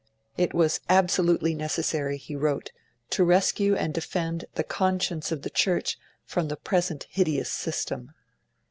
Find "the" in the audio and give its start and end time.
4.55-4.63, 5.43-5.49, 6.47-6.57